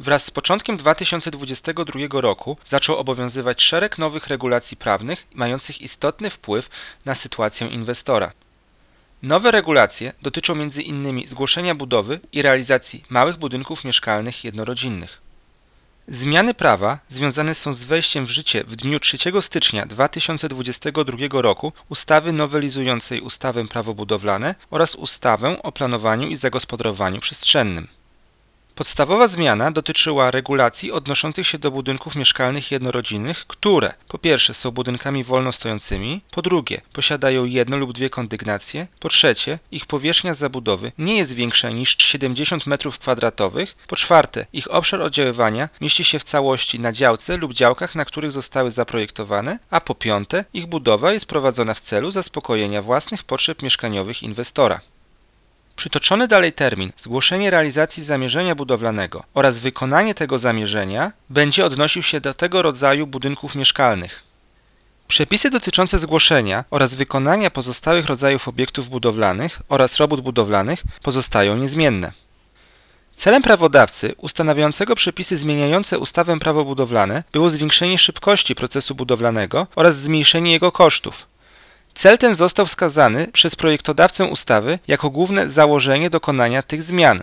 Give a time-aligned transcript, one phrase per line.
[0.00, 6.70] Wraz z początkiem 2022 roku zaczął obowiązywać szereg nowych regulacji prawnych mających istotny wpływ
[7.04, 8.32] na sytuację inwestora.
[9.22, 11.28] Nowe regulacje dotyczą m.in.
[11.28, 15.20] zgłoszenia budowy i realizacji małych budynków mieszkalnych jednorodzinnych.
[16.08, 22.32] Zmiany prawa związane są z wejściem w życie w dniu 3 stycznia 2022 roku ustawy
[22.32, 27.97] nowelizującej ustawę prawo budowlane oraz ustawę o planowaniu i zagospodarowaniu przestrzennym.
[28.78, 35.24] Podstawowa zmiana dotyczyła regulacji odnoszących się do budynków mieszkalnych jednorodzinnych, które po pierwsze są budynkami
[35.24, 41.16] wolno stojącymi, po drugie posiadają jedno lub dwie kondygnacje, po trzecie ich powierzchnia zabudowy nie
[41.16, 46.92] jest większa niż 70 m2, po czwarte ich obszar oddziaływania mieści się w całości na
[46.92, 51.80] działce lub działkach, na których zostały zaprojektowane, a po piąte ich budowa jest prowadzona w
[51.80, 54.80] celu zaspokojenia własnych potrzeb mieszkaniowych inwestora.
[55.78, 62.34] Przytoczony dalej termin zgłoszenie realizacji zamierzenia budowlanego oraz wykonanie tego zamierzenia będzie odnosił się do
[62.34, 64.22] tego rodzaju budynków mieszkalnych.
[65.08, 72.12] Przepisy dotyczące zgłoszenia oraz wykonania pozostałych rodzajów obiektów budowlanych oraz robót budowlanych pozostają niezmienne.
[73.14, 80.52] Celem prawodawcy ustanawiającego przepisy zmieniające ustawę prawo budowlane było zwiększenie szybkości procesu budowlanego oraz zmniejszenie
[80.52, 81.26] jego kosztów.
[81.98, 87.22] Cel ten został wskazany przez projektodawcę ustawy jako główne założenie dokonania tych zmian.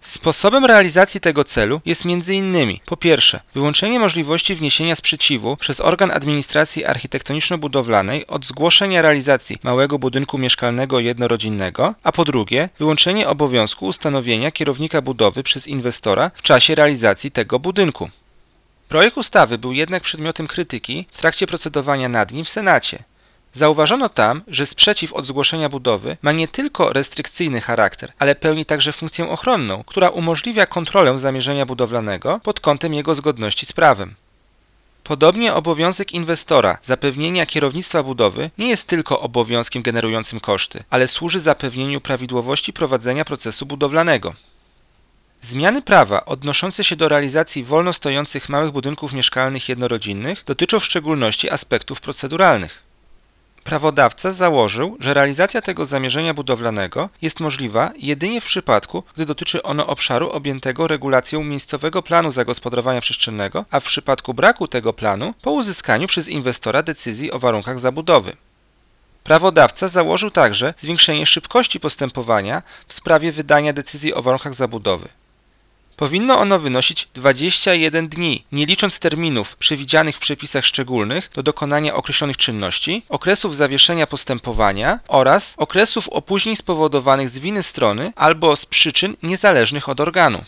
[0.00, 2.76] Sposobem realizacji tego celu jest m.in.
[2.86, 10.38] po pierwsze wyłączenie możliwości wniesienia sprzeciwu przez organ administracji architektoniczno-budowlanej od zgłoszenia realizacji małego budynku
[10.38, 17.30] mieszkalnego jednorodzinnego, a po drugie wyłączenie obowiązku ustanowienia kierownika budowy przez inwestora w czasie realizacji
[17.30, 18.10] tego budynku.
[18.88, 23.04] Projekt ustawy był jednak przedmiotem krytyki w trakcie procedowania nad nim w Senacie.
[23.54, 28.92] Zauważono tam, że sprzeciw od zgłoszenia budowy ma nie tylko restrykcyjny charakter, ale pełni także
[28.92, 34.14] funkcję ochronną, która umożliwia kontrolę zamierzenia budowlanego pod kątem jego zgodności z prawem.
[35.04, 42.00] Podobnie obowiązek inwestora zapewnienia kierownictwa budowy nie jest tylko obowiązkiem generującym koszty, ale służy zapewnieniu
[42.00, 44.34] prawidłowości prowadzenia procesu budowlanego.
[45.40, 51.50] Zmiany prawa odnoszące się do realizacji wolno stojących małych budynków mieszkalnych jednorodzinnych dotyczą w szczególności
[51.50, 52.83] aspektów proceduralnych.
[53.64, 59.86] Prawodawca założył, że realizacja tego zamierzenia budowlanego jest możliwa jedynie w przypadku, gdy dotyczy ono
[59.86, 66.06] obszaru objętego regulacją miejscowego planu zagospodarowania przestrzennego, a w przypadku braku tego planu po uzyskaniu
[66.06, 68.36] przez inwestora decyzji o warunkach zabudowy.
[69.24, 75.08] Prawodawca założył także zwiększenie szybkości postępowania w sprawie wydania decyzji o warunkach zabudowy.
[75.96, 82.36] Powinno ono wynosić 21 dni, nie licząc terminów przewidzianych w przepisach szczególnych do dokonania określonych
[82.36, 89.88] czynności, okresów zawieszenia postępowania oraz okresów opóźnień spowodowanych z winy strony albo z przyczyn niezależnych
[89.88, 90.44] od organu.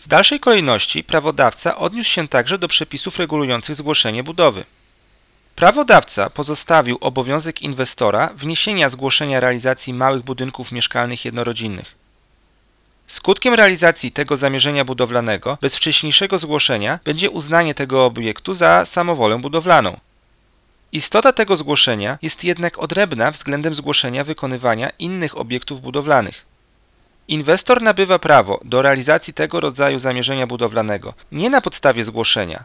[0.00, 4.64] W dalszej kolejności prawodawca odniósł się także do przepisów regulujących zgłoszenie budowy.
[5.56, 11.95] Prawodawca pozostawił obowiązek inwestora wniesienia zgłoszenia realizacji małych budynków mieszkalnych jednorodzinnych.
[13.06, 20.00] Skutkiem realizacji tego zamierzenia budowlanego bez wcześniejszego zgłoszenia będzie uznanie tego obiektu za samowolę budowlaną.
[20.92, 26.44] Istota tego zgłoszenia jest jednak odrębna względem zgłoszenia wykonywania innych obiektów budowlanych.
[27.28, 32.64] Inwestor nabywa prawo do realizacji tego rodzaju zamierzenia budowlanego nie na podstawie zgłoszenia,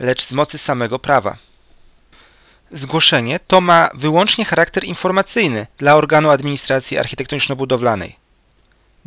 [0.00, 1.36] lecz z mocy samego prawa.
[2.70, 8.27] Zgłoszenie to ma wyłącznie charakter informacyjny dla organu administracji architektoniczno-budowlanej.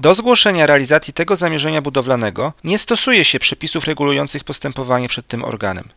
[0.02, 5.90] Do zgłoszenia realizacji tego zamierzenia budowlanego nie stosuje się przepisów regulujących postępowanie przed tym organem.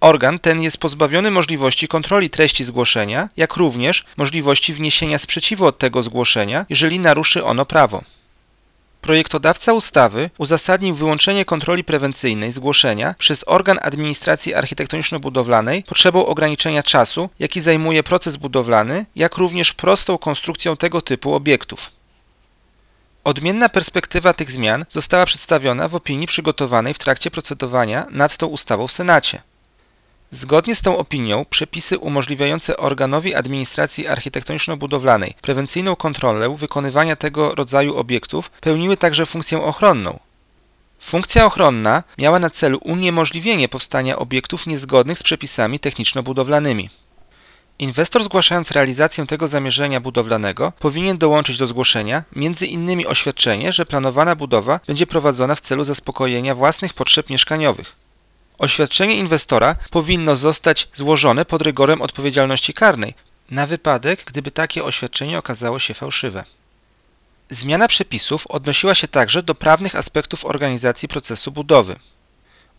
[0.00, 6.02] Organ ten jest pozbawiony możliwości kontroli treści zgłoszenia, jak również możliwości wniesienia sprzeciwu od tego
[6.02, 8.02] zgłoszenia, jeżeli naruszy ono prawo.
[9.00, 17.60] Projektodawca ustawy uzasadnił wyłączenie kontroli prewencyjnej zgłoszenia przez organ administracji architektoniczno-budowlanej potrzebą ograniczenia czasu, jaki
[17.60, 22.01] zajmuje proces budowlany, jak również prostą konstrukcją tego typu obiektów.
[23.24, 28.86] Odmienna perspektywa tych zmian została przedstawiona w opinii przygotowanej w trakcie procedowania nad tą ustawą
[28.86, 29.42] w Senacie.
[30.30, 38.50] Zgodnie z tą opinią przepisy umożliwiające organowi administracji architektoniczno-budowlanej prewencyjną kontrolę wykonywania tego rodzaju obiektów
[38.50, 40.18] pełniły także funkcję ochronną.
[41.00, 46.88] Funkcja ochronna miała na celu uniemożliwienie powstania obiektów niezgodnych z przepisami techniczno-budowlanymi.
[47.82, 52.24] Inwestor zgłaszając realizację tego zamierzenia budowlanego powinien dołączyć do zgłoszenia
[52.68, 57.92] innymi oświadczenie, że planowana budowa będzie prowadzona w celu zaspokojenia własnych potrzeb mieszkaniowych.
[58.58, 63.14] Oświadczenie inwestora powinno zostać złożone pod rygorem odpowiedzialności karnej,
[63.50, 66.44] na wypadek, gdyby takie oświadczenie okazało się fałszywe.
[67.50, 71.96] Zmiana przepisów odnosiła się także do prawnych aspektów organizacji procesu budowy.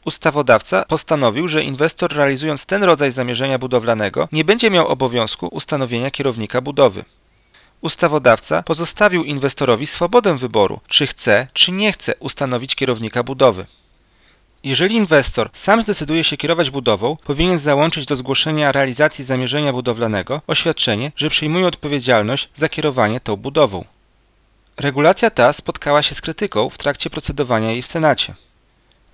[0.05, 6.61] Ustawodawca postanowił, że inwestor realizując ten rodzaj zamierzenia budowlanego nie będzie miał obowiązku ustanowienia kierownika
[6.61, 7.05] budowy.
[7.81, 13.65] Ustawodawca pozostawił inwestorowi swobodę wyboru, czy chce, czy nie chce ustanowić kierownika budowy.
[14.63, 21.11] Jeżeli inwestor sam zdecyduje się kierować budową, powinien załączyć do zgłoszenia realizacji zamierzenia budowlanego oświadczenie,
[21.15, 23.85] że przyjmuje odpowiedzialność za kierowanie tą budową.
[24.77, 28.33] Regulacja ta spotkała się z krytyką w trakcie procedowania jej w Senacie.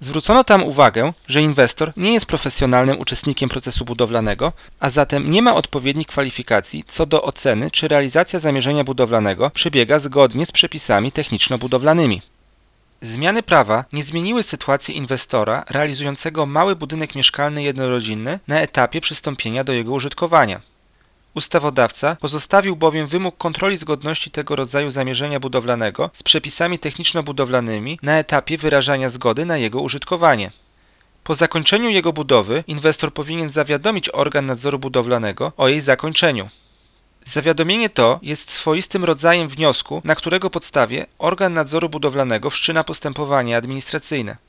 [0.01, 5.55] Zwrócono tam uwagę, że inwestor nie jest profesjonalnym uczestnikiem procesu budowlanego, a zatem nie ma
[5.55, 12.21] odpowiednich kwalifikacji co do oceny, czy realizacja zamierzenia budowlanego przebiega zgodnie z przepisami techniczno-budowlanymi.
[13.01, 19.73] Zmiany prawa nie zmieniły sytuacji inwestora realizującego mały budynek mieszkalny jednorodzinny na etapie przystąpienia do
[19.73, 20.61] jego użytkowania.
[21.33, 28.57] Ustawodawca pozostawił bowiem wymóg kontroli zgodności tego rodzaju zamierzenia budowlanego z przepisami techniczno-budowlanymi na etapie
[28.57, 30.51] wyrażania zgody na jego użytkowanie.
[31.23, 36.49] Po zakończeniu jego budowy inwestor powinien zawiadomić organ nadzoru budowlanego o jej zakończeniu.
[37.23, 44.48] Zawiadomienie to jest swoistym rodzajem wniosku, na którego podstawie organ nadzoru budowlanego wszczyna postępowanie administracyjne.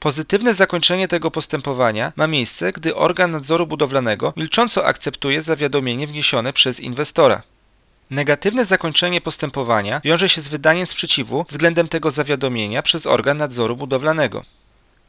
[0.00, 6.80] Pozytywne zakończenie tego postępowania ma miejsce, gdy organ nadzoru budowlanego milcząco akceptuje zawiadomienie wniesione przez
[6.80, 7.42] inwestora.
[8.10, 14.42] Negatywne zakończenie postępowania wiąże się z wydaniem sprzeciwu względem tego zawiadomienia przez organ nadzoru budowlanego.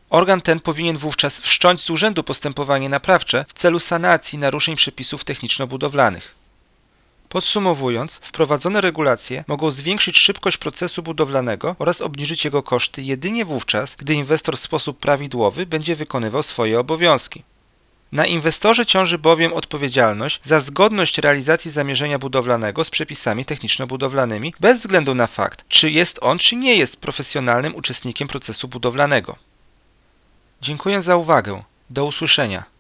[0.10, 6.41] Organ ten powinien wówczas wszcząć z urzędu postępowanie naprawcze w celu sanacji naruszeń przepisów techniczno-budowlanych.
[7.32, 14.14] Podsumowując, wprowadzone regulacje mogą zwiększyć szybkość procesu budowlanego oraz obniżyć jego koszty jedynie wówczas, gdy
[14.14, 17.44] inwestor w sposób prawidłowy będzie wykonywał swoje obowiązki.
[18.12, 25.16] Na inwestorze ciąży bowiem odpowiedzialność za zgodność realizacji zamierzenia budowlanego z przepisami techniczno-budowlanymi bez względu
[25.16, 29.36] na fakt, czy jest on czy nie jest profesjonalnym uczestnikiem procesu budowlanego.
[30.62, 31.64] Dziękuję za uwagę.
[31.90, 32.71] Do usłyszenia.